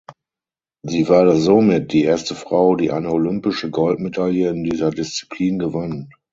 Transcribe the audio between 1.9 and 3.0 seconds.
die erste Frau, die